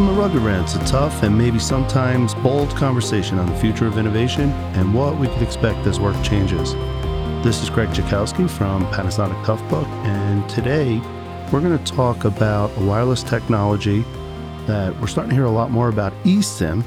[0.00, 3.98] Welcome to Rugged Rants, a tough and maybe sometimes bold conversation on the future of
[3.98, 6.72] innovation and what we could expect as work changes.
[7.44, 11.00] This is Craig Jackowski from Panasonic Toughbook, and today
[11.52, 14.00] we're going to talk about a wireless technology
[14.66, 16.82] that we're starting to hear a lot more about eSIM.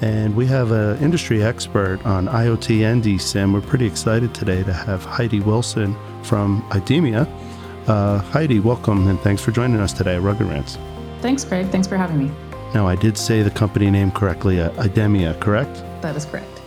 [0.00, 3.52] And we have an industry expert on IoT and eSIM.
[3.52, 7.26] We're pretty excited today to have Heidi Wilson from IDEMIA.
[7.88, 10.78] Uh, Heidi, welcome and thanks for joining us today at Rugged Rants.
[11.20, 11.68] Thanks, Craig.
[11.68, 12.30] Thanks for having me.
[12.74, 15.82] Now, I did say the company name correctly, uh, IDEMIA, correct?
[16.02, 16.60] That is correct.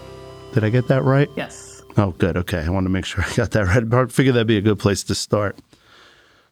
[0.53, 1.29] Did I get that right?
[1.35, 1.83] Yes.
[1.97, 2.37] Oh, good.
[2.37, 2.59] Okay.
[2.59, 3.93] I want to make sure I got that right.
[3.93, 5.57] I figured that'd be a good place to start.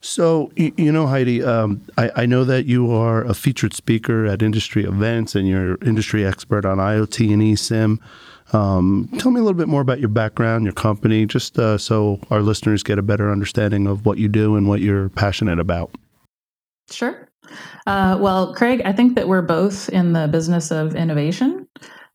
[0.01, 4.41] So, you, know, Heidi, um, I, I, know that you are a featured speaker at
[4.41, 7.99] industry events and you're industry expert on IoT and eSIM.
[8.53, 12.21] Um, tell me a little bit more about your background, your company, just uh, so
[12.31, 15.93] our listeners get a better understanding of what you do and what you're passionate about.
[16.89, 17.28] Sure.
[17.87, 21.67] Uh, well, Craig, I think that we're both in the business of innovation.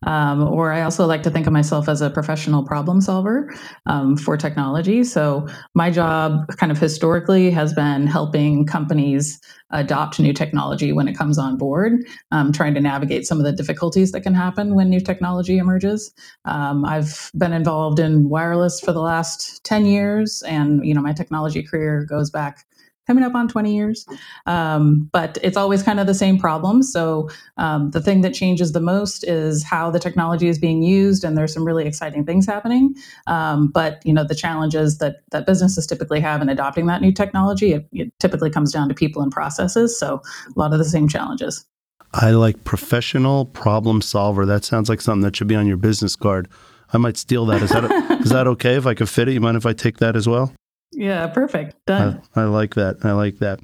[0.06, 3.52] Um, or I also like to think of myself as a professional problem solver
[3.86, 5.02] um, for technology.
[5.04, 9.40] So my job, kind of historically, has been helping companies
[9.70, 13.52] adopt new technology when it comes on board, um, trying to navigate some of the
[13.52, 16.12] difficulties that can happen when new technology emerges.
[16.44, 21.12] Um, I've been involved in wireless for the last 10 years, and you know my
[21.12, 22.66] technology career goes back
[23.06, 24.06] coming up on 20 years.
[24.46, 26.82] Um, but it's always kind of the same problem.
[26.82, 31.24] So um, the thing that changes the most is how the technology is being used,
[31.24, 32.94] and there's some really exciting things happening.
[33.26, 37.12] Um, but you know the challenges that that businesses typically have in adopting that new
[37.12, 39.98] technology, it, it typically comes down to people and processes.
[39.98, 41.64] So a lot of the same challenges.
[42.12, 44.46] I like professional problem solver.
[44.46, 46.48] That sounds like something that should be on your business card.
[46.92, 47.60] I might steal that.
[47.60, 49.32] Is that is that okay if I could fit it?
[49.32, 50.52] You mind if I take that as well?
[50.94, 51.84] Yeah, perfect.
[51.86, 52.22] Done.
[52.34, 53.04] I, I like that.
[53.04, 53.60] I like that.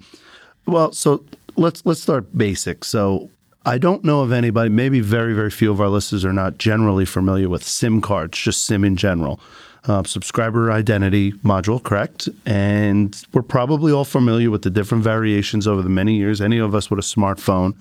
[0.67, 1.25] Well, so
[1.57, 2.85] let's let's start basic.
[2.85, 3.31] So
[3.67, 7.05] I don't know of anybody, maybe very, very few of our listeners are not generally
[7.05, 9.41] familiar with SIM cards, just SIM in general.
[9.85, 12.29] Uh, subscriber identity module, correct?
[12.45, 16.41] And we're probably all familiar with the different variations over the many years.
[16.41, 17.75] Any of us with a smartphone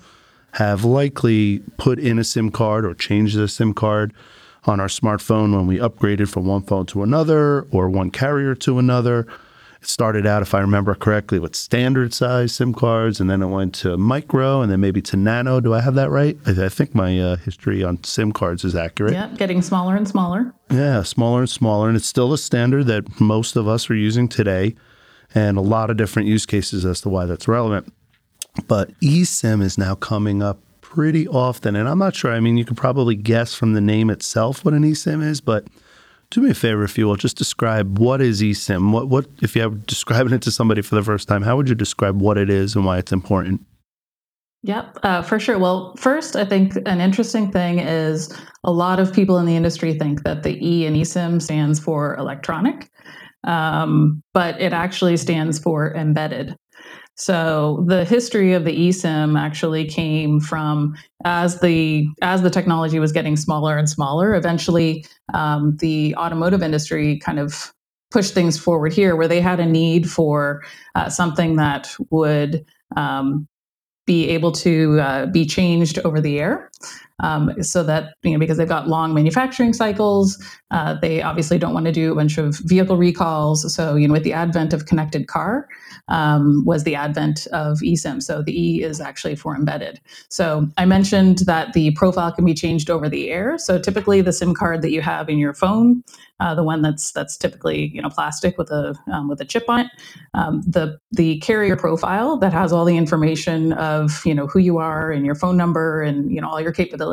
[0.52, 4.12] have likely put in a SIM card or changed a SIM card
[4.64, 8.78] on our smartphone when we upgraded from one phone to another or one carrier to
[8.78, 9.26] another.
[9.80, 13.46] It started out, if I remember correctly, with standard size SIM cards, and then it
[13.46, 15.58] went to micro, and then maybe to nano.
[15.60, 16.36] Do I have that right?
[16.44, 19.14] I, I think my uh, history on SIM cards is accurate.
[19.14, 20.52] Yeah, getting smaller and smaller.
[20.70, 24.28] Yeah, smaller and smaller, and it's still a standard that most of us are using
[24.28, 24.74] today,
[25.34, 27.90] and a lot of different use cases as to why that's relevant.
[28.68, 30.58] But eSIM is now coming up
[30.90, 31.76] pretty often.
[31.76, 32.32] And I'm not sure.
[32.32, 35.68] I mean, you could probably guess from the name itself what an eSIM is, but
[36.30, 38.90] do me a favor, if you will, just describe what is eSIM.
[38.92, 41.42] What, what if you are describing it to somebody for the first time?
[41.42, 43.64] How would you describe what it is and why it's important?
[44.64, 45.58] Yep, uh, for sure.
[45.58, 49.94] Well, first, I think an interesting thing is a lot of people in the industry
[49.94, 52.90] think that the E in eSIM stands for electronic,
[53.44, 56.56] um, but it actually stands for embedded.
[57.20, 63.12] So the history of the eSIM actually came from as the as the technology was
[63.12, 64.34] getting smaller and smaller.
[64.34, 65.04] Eventually,
[65.34, 67.74] um, the automotive industry kind of
[68.10, 70.62] pushed things forward here, where they had a need for
[70.94, 72.64] uh, something that would
[72.96, 73.46] um,
[74.06, 76.70] be able to uh, be changed over the air.
[77.22, 81.74] Um, so that you know because they've got long manufacturing cycles uh, they obviously don't
[81.74, 84.86] want to do a bunch of vehicle recalls so you know with the advent of
[84.86, 85.68] connected car
[86.10, 88.22] um, was the advent of eSIM.
[88.22, 90.00] So the E is actually for embedded.
[90.28, 93.58] So I mentioned that the profile can be changed over the air.
[93.58, 96.02] So typically the SIM card that you have in your phone,
[96.40, 99.64] uh, the one that's that's typically you know plastic with a um, with a chip
[99.68, 99.86] on it,
[100.34, 104.78] um, the the carrier profile that has all the information of you know who you
[104.78, 107.09] are and your phone number and you know all your capabilities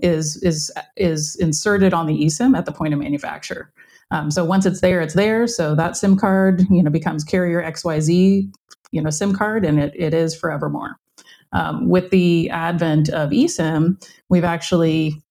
[0.00, 3.72] is is is inserted on the eSIM at the point of manufacture.
[4.10, 5.46] Um, so once it's there, it's there.
[5.46, 8.52] So that SIM card, you know, becomes carrier XYZ,
[8.90, 10.96] you know, SIM card, and it, it is forevermore.
[11.52, 15.22] Um, with the advent of eSIM, we've actually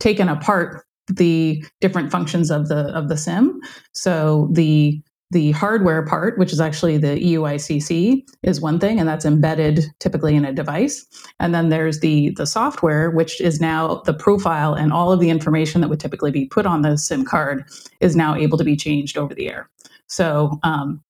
[0.00, 3.60] taken apart the different functions of the of the SIM.
[3.92, 5.00] So the
[5.30, 10.36] the hardware part, which is actually the EUICC, is one thing, and that's embedded typically
[10.36, 11.04] in a device.
[11.40, 15.30] And then there's the the software, which is now the profile and all of the
[15.30, 17.64] information that would typically be put on the SIM card
[18.00, 19.68] is now able to be changed over the air.
[20.06, 21.02] So um,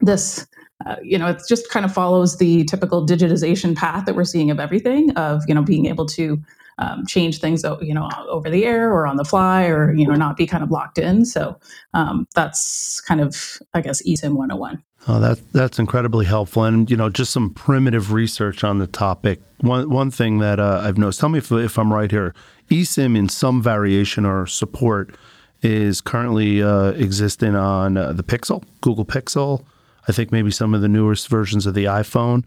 [0.00, 0.46] this
[0.84, 4.50] uh, you know it just kind of follows the typical digitization path that we're seeing
[4.50, 6.42] of everything of you know being able to
[6.78, 10.14] um, change things, you know, over the air or on the fly, or you know,
[10.14, 11.24] not be kind of locked in.
[11.24, 11.58] So
[11.92, 14.82] um, that's kind of, I guess, eSIM 101.
[15.06, 19.40] Oh, that that's incredibly helpful, and you know, just some primitive research on the topic.
[19.60, 21.20] One one thing that uh, I've noticed.
[21.20, 22.34] Tell me if if I'm right here.
[22.70, 25.14] eSIM in some variation or support
[25.60, 29.64] is currently uh, existing on uh, the Pixel, Google Pixel.
[30.08, 32.44] I think maybe some of the newest versions of the iPhone.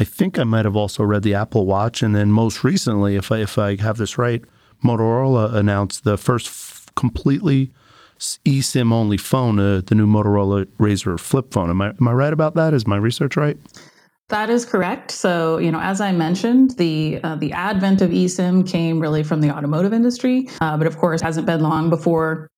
[0.00, 3.30] I think I might have also read the Apple Watch, and then most recently, if
[3.30, 4.42] I if I have this right,
[4.82, 7.70] Motorola announced the first f- completely
[8.18, 11.68] eSIM only phone, uh, the new Motorola Razr flip phone.
[11.68, 12.72] Am I am I right about that?
[12.72, 13.58] Is my research right?
[14.30, 15.10] That is correct.
[15.10, 19.42] So, you know, as I mentioned, the uh, the advent of eSIM came really from
[19.42, 22.49] the automotive industry, uh, but of course, hasn't been long before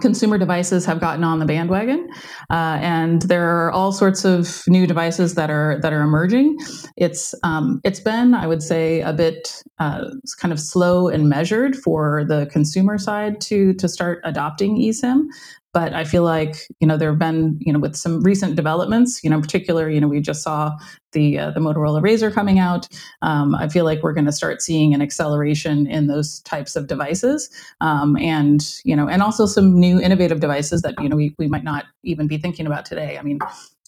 [0.00, 2.08] consumer devices have gotten on the bandwagon
[2.50, 6.56] uh, and there are all sorts of new devices that are that are emerging.
[6.96, 10.04] It's um, it's been i would say a bit uh,
[10.40, 15.24] kind of slow and measured for the consumer side to to start adopting esim
[15.72, 19.22] but I feel like you know there have been you know with some recent developments,
[19.22, 20.76] you know, in particular, you know, we just saw
[21.12, 22.88] the uh, the Motorola Razr coming out.
[23.22, 26.86] Um, I feel like we're going to start seeing an acceleration in those types of
[26.86, 27.50] devices,
[27.80, 31.48] um, and you know, and also some new innovative devices that you know we we
[31.48, 33.18] might not even be thinking about today.
[33.18, 33.38] I mean,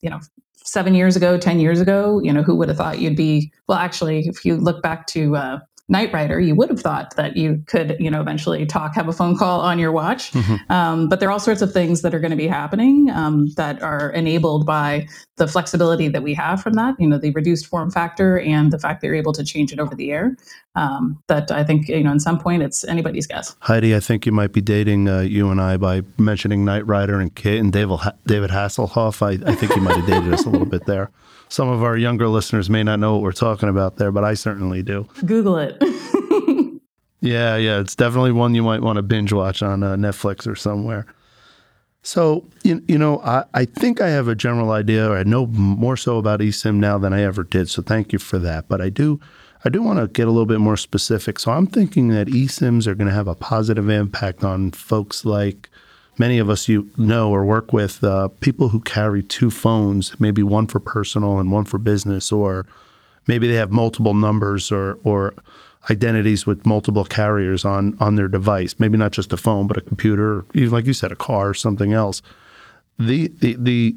[0.03, 0.21] you know.
[0.65, 3.53] Seven years ago, ten years ago, you know, who would have thought you'd be?
[3.67, 5.59] Well, actually, if you look back to uh,
[5.93, 9.13] Knight Rider, you would have thought that you could, you know, eventually talk, have a
[9.13, 10.33] phone call on your watch.
[10.33, 10.73] Mm-hmm.
[10.73, 13.49] Um, but there are all sorts of things that are going to be happening um,
[13.57, 15.07] that are enabled by
[15.37, 18.79] the flexibility that we have from that, you know, the reduced form factor and the
[18.79, 20.35] fact that you're able to change it over the air.
[20.75, 23.55] Um, that I think, you know, in some point it's anybody's guess.
[23.61, 27.21] Heidi, I think you might be dating uh, you and I by mentioning Knight Rider
[27.21, 29.21] and KITT and David, David Hasselhoff.
[29.21, 31.11] I, I think you might have dated us a little bit there
[31.53, 34.33] some of our younger listeners may not know what we're talking about there, but I
[34.33, 35.07] certainly do.
[35.27, 35.77] Google it.
[37.21, 40.57] yeah, yeah, it's definitely one you might want to binge watch on uh, Netflix or
[40.57, 41.05] somewhere.
[42.03, 45.45] So, you, you know, I, I think I have a general idea, or I know
[45.47, 47.69] more so about eSIM now than I ever did.
[47.69, 48.67] So thank you for that.
[48.67, 49.21] But I do,
[49.63, 51.39] I do want to get a little bit more specific.
[51.39, 55.69] So I'm thinking that eSIMs are going to have a positive impact on folks like
[56.19, 60.43] many of us you know or work with uh, people who carry two phones, maybe
[60.43, 62.67] one for personal and one for business, or
[63.27, 65.35] maybe they have multiple numbers or or
[65.91, 68.77] identities with multiple carriers on on their device.
[68.79, 71.55] Maybe not just a phone, but a computer, even like you said, a car or
[71.55, 72.23] something else.
[72.99, 73.97] The the the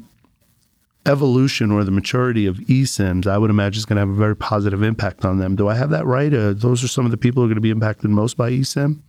[1.06, 4.34] evolution or the maturity of eSIMs, I would imagine, is going to have a very
[4.34, 5.54] positive impact on them.
[5.54, 6.34] Do I have that right?
[6.34, 8.50] Uh, those are some of the people who are going to be impacted most by
[8.50, 9.00] eSIM.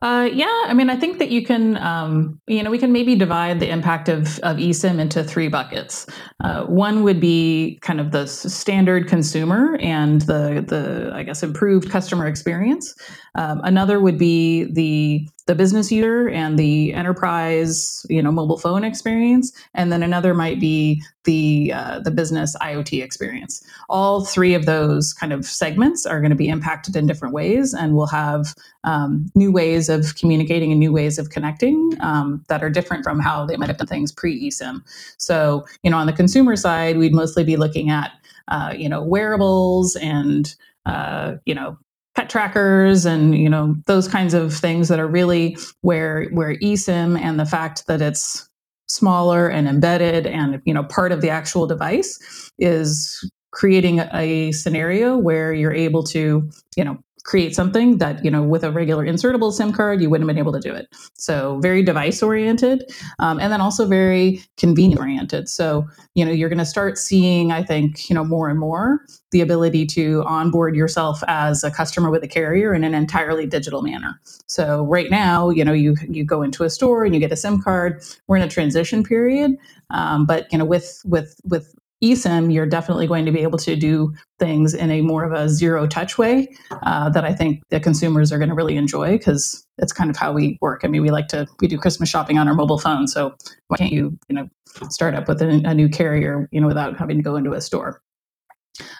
[0.00, 3.16] Uh, yeah, I mean, I think that you can, um, you know, we can maybe
[3.16, 6.06] divide the impact of, of eSIM into three buckets.
[6.44, 11.90] Uh, one would be kind of the standard consumer and the, the I guess, improved
[11.90, 12.94] customer experience.
[13.34, 18.84] Um, another would be the the business user and the enterprise, you know, mobile phone
[18.84, 23.64] experience, and then another might be the uh, the business IoT experience.
[23.88, 27.72] All three of those kind of segments are going to be impacted in different ways,
[27.72, 28.54] and we'll have
[28.84, 33.18] um, new ways of communicating and new ways of connecting um, that are different from
[33.18, 34.82] how they might have done things pre eSIM.
[35.16, 38.12] So, you know, on the consumer side, we'd mostly be looking at
[38.48, 40.54] uh, you know wearables and
[40.84, 41.78] uh, you know
[42.18, 47.16] pet trackers and you know those kinds of things that are really where where eSIM
[47.16, 48.48] and the fact that it's
[48.88, 55.16] smaller and embedded and you know part of the actual device is creating a scenario
[55.16, 56.98] where you're able to you know
[57.28, 60.40] create something that you know with a regular insertable sim card you wouldn't have been
[60.40, 60.88] able to do it.
[61.12, 65.46] So very device oriented um, and then also very convenient oriented.
[65.46, 69.04] So you know you're going to start seeing i think you know more and more
[69.30, 73.82] the ability to onboard yourself as a customer with a carrier in an entirely digital
[73.82, 74.18] manner.
[74.46, 77.36] So right now you know you you go into a store and you get a
[77.36, 78.02] sim card.
[78.26, 79.50] We're in a transition period
[79.90, 83.74] um, but you know with with with eSIM, you're definitely going to be able to
[83.74, 86.48] do things in a more of a zero touch way
[86.82, 90.16] uh, that I think the consumers are going to really enjoy because it's kind of
[90.16, 90.82] how we work.
[90.84, 93.34] I mean, we like to we do Christmas shopping on our mobile phone, so
[93.68, 94.48] why can't you you know
[94.90, 97.60] start up with a, a new carrier you know without having to go into a
[97.60, 98.00] store?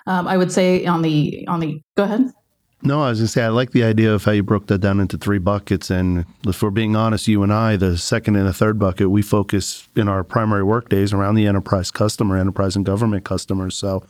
[0.06, 2.32] Um, I would say on the on the go ahead.
[2.80, 4.78] No, I was going to say, I like the idea of how you broke that
[4.78, 5.90] down into three buckets.
[5.90, 9.20] And if we're being honest, you and I, the second and the third bucket, we
[9.20, 13.74] focus in our primary work days around the enterprise customer, enterprise and government customers.
[13.74, 14.04] So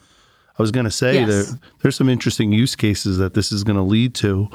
[0.58, 1.28] I was going to say yes.
[1.28, 4.48] that there's some interesting use cases that this is going to lead to.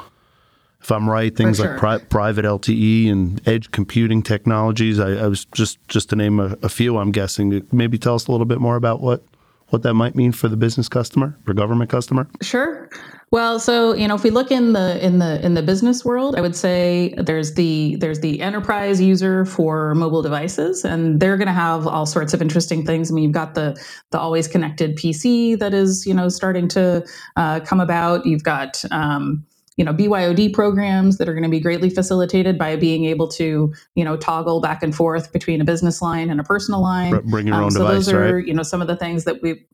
[0.80, 1.70] If I'm right, things sure.
[1.70, 5.00] like pri- private LTE and edge computing technologies.
[5.00, 6.98] I, I was just just to name a, a few.
[6.98, 7.66] I'm guessing.
[7.72, 9.24] Maybe tell us a little bit more about what
[9.68, 12.28] what that might mean for the business customer or government customer?
[12.42, 12.88] Sure.
[13.30, 16.36] Well, so you know, if we look in the in the in the business world,
[16.36, 21.48] I would say there's the there's the enterprise user for mobile devices, and they're going
[21.48, 23.10] to have all sorts of interesting things.
[23.10, 23.76] I mean, you've got the
[24.12, 27.04] the always connected PC that is you know starting to
[27.34, 28.24] uh, come about.
[28.24, 29.44] You've got um,
[29.76, 33.72] you know BYOD programs that are going to be greatly facilitated by being able to
[33.94, 37.20] you know toggle back and forth between a business line and a personal line.
[37.28, 38.46] Bring your um, own so device, those are right?
[38.46, 39.64] you know some of the things that we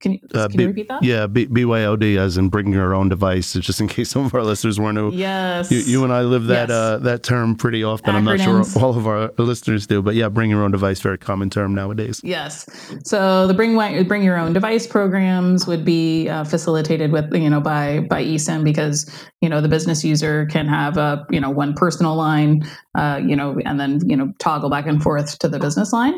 [0.00, 1.02] can you, uh, can B, you repeat that?
[1.02, 4.44] Yeah, B, BYOD, as in bring your own device, just in case some of our
[4.44, 4.94] listeners weren't.
[4.94, 5.10] Know.
[5.10, 5.70] Yes.
[5.70, 6.70] You, you, and I live that yes.
[6.70, 8.14] uh, that term pretty often.
[8.14, 8.16] Acronyms.
[8.16, 11.18] I'm not sure all of our listeners do, but yeah, bring your own device, very
[11.18, 12.20] common term nowadays.
[12.22, 12.68] Yes.
[13.04, 13.76] So the bring
[14.06, 18.64] bring your own device programs would be uh, facilitated with you know by by eSIM
[18.64, 22.62] because you know the business user can have a you know one personal line,
[22.94, 26.14] uh, you know, and then you know toggle back and forth to the business line.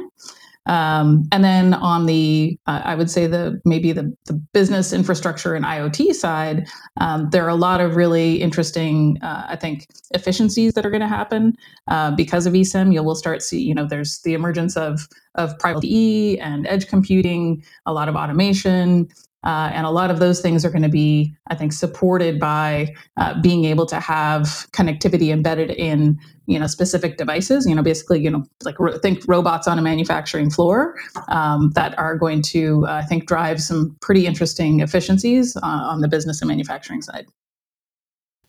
[0.70, 5.56] Um, and then on the, uh, I would say the maybe the, the business infrastructure
[5.56, 6.68] and IoT side,
[7.00, 11.00] um, there are a lot of really interesting, uh, I think, efficiencies that are going
[11.00, 11.54] to happen
[11.88, 12.94] uh, because of eSIM.
[12.94, 16.86] You will start see, you know, there's the emergence of of private E and edge
[16.86, 19.08] computing, a lot of automation.
[19.42, 22.94] Uh, and a lot of those things are going to be, I think, supported by
[23.16, 27.66] uh, being able to have connectivity embedded in, you know, specific devices.
[27.66, 30.94] You know, basically, you know, like think robots on a manufacturing floor
[31.28, 36.00] um, that are going to, uh, I think, drive some pretty interesting efficiencies uh, on
[36.00, 37.26] the business and manufacturing side.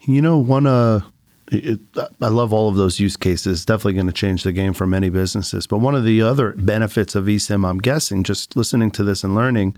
[0.02, 1.02] You know, one uh,
[1.52, 1.80] it,
[2.22, 3.66] I love all of those use cases.
[3.66, 5.68] Definitely going to change the game for many businesses.
[5.68, 9.36] But one of the other benefits of eSIM, I'm guessing, just listening to this and
[9.36, 9.78] learning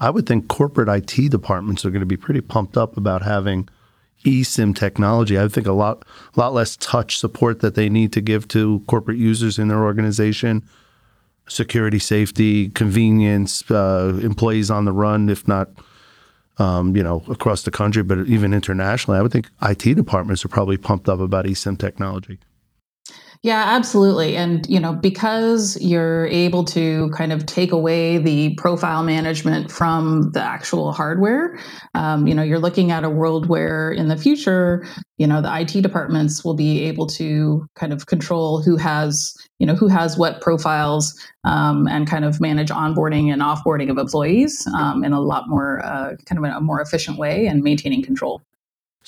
[0.00, 3.68] I would think corporate IT departments are going to be pretty pumped up about having
[4.24, 5.38] eSIM technology.
[5.38, 6.04] I think a lot,
[6.36, 10.62] lot less touch support that they need to give to corporate users in their organization.
[11.48, 15.70] Security, safety, convenience, uh, employees on the run, if not,
[16.58, 19.18] um, you know, across the country, but even internationally.
[19.18, 22.38] I would think IT departments are probably pumped up about eSIM technology.
[23.42, 24.36] Yeah, absolutely.
[24.36, 30.32] And, you know, because you're able to kind of take away the profile management from
[30.32, 31.56] the actual hardware,
[31.94, 34.84] um, you know, you're looking at a world where in the future,
[35.18, 39.66] you know, the IT departments will be able to kind of control who has, you
[39.66, 41.14] know, who has what profiles
[41.44, 45.80] um, and kind of manage onboarding and offboarding of employees um, in a lot more,
[45.84, 48.42] uh, kind of a more efficient way and maintaining control.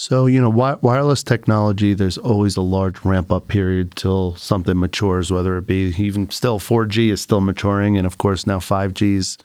[0.00, 4.80] So, you know, wi- wireless technology, there's always a large ramp up period till something
[4.80, 7.98] matures, whether it be even still 4G is still maturing.
[7.98, 9.36] And of course, now 5G is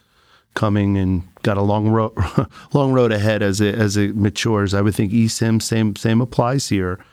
[0.54, 2.14] coming and got a long road,
[2.72, 4.72] long road ahead as it, as it matures.
[4.72, 7.04] I would think eSIM, same, same applies here.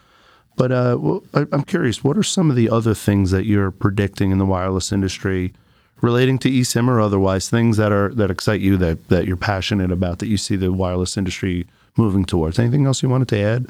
[0.55, 3.71] But uh, well, I, I'm curious, what are some of the other things that you're
[3.71, 5.51] predicting in the wireless industry
[5.99, 9.91] relating to eSIM or otherwise, things that are that excite you that that you're passionate
[9.91, 12.59] about that you see the wireless industry moving towards.
[12.59, 13.67] Anything else you wanted to add?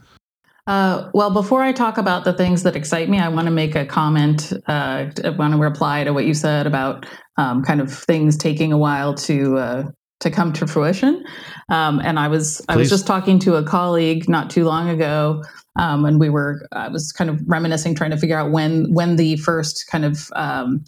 [0.66, 3.76] Uh, well, before I talk about the things that excite me, I want to make
[3.76, 4.54] a comment.
[4.68, 7.06] Uh, I want to reply to what you said about
[7.38, 9.84] um, kind of things taking a while to uh,
[10.22, 11.26] to come to fruition.
[11.68, 12.66] Um, and I was Please.
[12.70, 15.44] I was just talking to a colleague not too long ago,
[15.78, 19.18] um, and we were I was kind of reminiscing, trying to figure out when when
[19.18, 20.86] the first kind of um,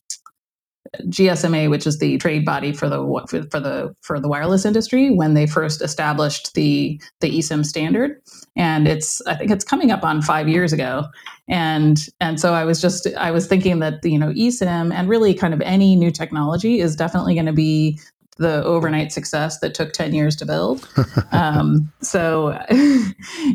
[1.04, 5.34] GSMA, which is the trade body for the for the for the wireless industry, when
[5.34, 8.22] they first established the the eSIM standard,
[8.56, 11.06] and it's I think it's coming up on five years ago,
[11.48, 15.34] and and so I was just I was thinking that you know eSIM and really
[15.34, 18.00] kind of any new technology is definitely going to be
[18.38, 20.88] the overnight success that took 10 years to build.
[21.32, 22.58] Um, so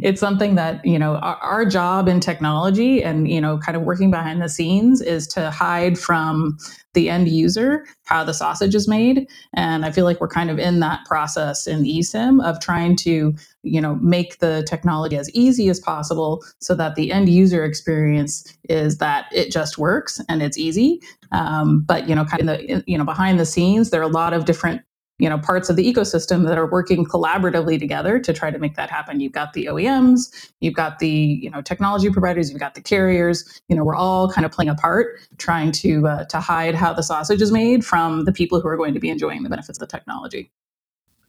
[0.02, 3.82] it's something that, you know, our, our, job in technology and, you know, kind of
[3.82, 6.58] working behind the scenes is to hide from
[6.92, 9.28] the end user how the sausage is made.
[9.54, 13.34] And I feel like we're kind of in that process in eSIM of trying to,
[13.62, 18.56] you know, make the technology as easy as possible so that the end user experience
[18.68, 21.00] is that it just works and it's easy.
[21.32, 24.08] Um, but you know, kind of the you know behind the scenes, there are a
[24.08, 24.82] lot of different
[25.18, 28.74] you know parts of the ecosystem that are working collaboratively together to try to make
[28.76, 29.20] that happen.
[29.20, 33.60] You've got the oems you've got the you know technology providers you've got the carriers.
[33.68, 36.94] You know we're all kind of playing a part trying to uh, to hide how
[36.94, 39.78] the sausage is made from the people who are going to be enjoying the benefits
[39.78, 40.50] of the technology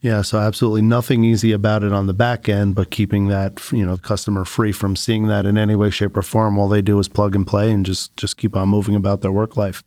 [0.01, 3.85] yeah, so absolutely nothing easy about it on the back end, but keeping that you
[3.85, 6.57] know customer free from seeing that in any way, shape, or form.
[6.57, 9.31] All they do is plug and play and just just keep on moving about their
[9.31, 9.83] work life.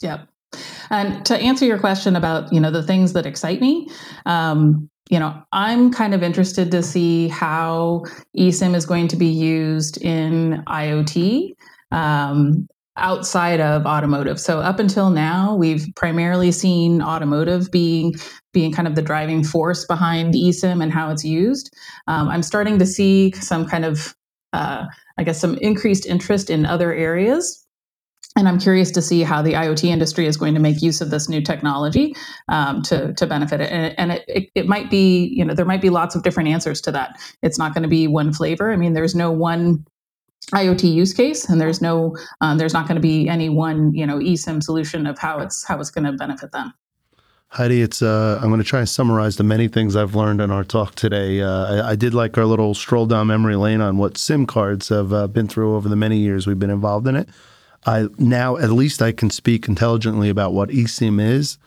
[0.00, 0.28] Yep.
[0.90, 3.88] And to answer your question about you know the things that excite me,
[4.26, 8.04] um, you know I'm kind of interested to see how
[8.36, 11.54] eSIM is going to be used in IoT.
[11.92, 14.38] Um, outside of automotive.
[14.38, 18.14] So up until now, we've primarily seen automotive being
[18.52, 21.74] being kind of the driving force behind eSIM and how it's used.
[22.06, 24.14] Um, I'm starting to see some kind of,
[24.52, 24.84] uh,
[25.18, 27.60] I guess, some increased interest in other areas.
[28.36, 31.10] And I'm curious to see how the IoT industry is going to make use of
[31.10, 32.14] this new technology
[32.48, 33.70] um, to, to benefit it.
[33.70, 36.48] And, and it, it, it might be, you know, there might be lots of different
[36.48, 37.20] answers to that.
[37.42, 38.72] It's not going to be one flavor.
[38.72, 39.84] I mean, there's no one
[40.54, 44.06] IoT use case, and there's no, um, there's not going to be any one, you
[44.06, 46.72] know, eSIM solution of how it's how it's going to benefit them.
[47.48, 50.50] Heidi, it's uh, I'm going to try and summarize the many things I've learned in
[50.50, 51.40] our talk today.
[51.40, 54.88] Uh, I, I, did like our little stroll down memory lane on what SIM cards
[54.88, 57.28] have uh, been through over the many years we've been involved in it.
[57.86, 61.58] I now at least I can speak intelligently about what eSIM is,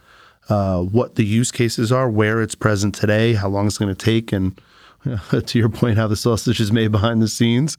[0.50, 4.06] uh, what the use cases are, where it's present today, how long it's going to
[4.06, 4.60] take, and
[5.46, 7.78] to your point, how the sausage is made behind the scenes.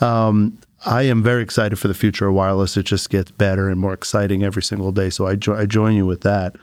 [0.00, 2.76] Um, I am very excited for the future of wireless.
[2.76, 5.10] It just gets better and more exciting every single day.
[5.10, 6.56] So I, jo- I join you with that.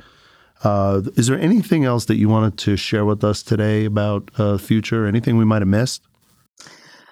[0.64, 4.58] Uh, is there anything else that you wanted to share with us today about uh,
[4.58, 5.06] future?
[5.06, 6.02] Anything we might have missed?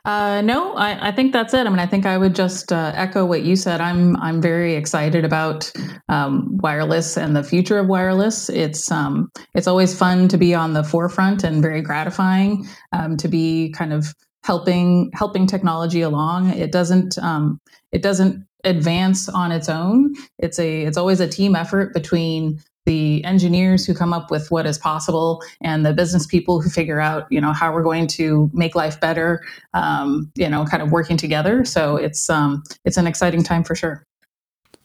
[0.05, 1.65] Uh, no, I, I, think that's it.
[1.65, 3.79] I mean, I think I would just uh, echo what you said.
[3.79, 5.71] I'm I'm very excited about
[6.09, 8.49] um, wireless and the future of wireless.
[8.49, 13.29] It's um, it's always fun to be on the forefront and very gratifying um, to
[13.29, 16.49] be kind of helping helping technology along.
[16.51, 17.59] It doesn't um,
[17.91, 20.13] it doesn't advance on its own.
[20.39, 24.65] It's a it's always a team effort between the engineers who come up with what
[24.65, 28.49] is possible and the business people who figure out you know how we're going to
[28.53, 29.41] make life better
[29.73, 31.65] um, you know kind of working together.
[31.65, 34.03] So it's um, it's an exciting time for sure.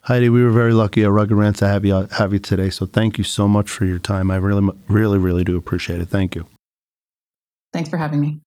[0.02, 1.02] Heidi we were very lucky.
[1.02, 2.70] At rugged rant to have you have you today.
[2.70, 4.30] So thank you so much for your time.
[4.30, 6.08] I really really really do appreciate it.
[6.08, 6.46] Thank you.
[7.72, 8.40] Thanks for having me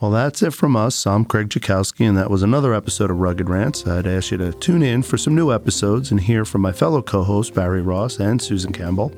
[0.00, 1.06] well, that's it from us.
[1.06, 3.86] I'm Craig Jackowski, and that was another episode of Rugged Rants.
[3.86, 7.02] I'd ask you to tune in for some new episodes and hear from my fellow
[7.02, 9.12] co hosts, Barry Ross and Susan Campbell.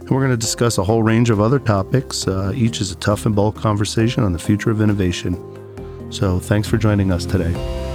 [0.00, 2.26] And we're going to discuss a whole range of other topics.
[2.26, 5.40] Uh, each is a tough and bold conversation on the future of innovation.
[6.10, 7.94] So thanks for joining us today.